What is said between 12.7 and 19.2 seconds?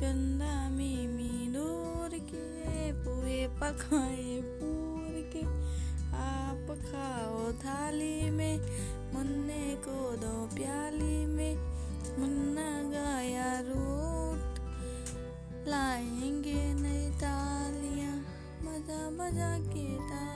गाया रूट, लाएँगे नई तालियाँ। मज़ा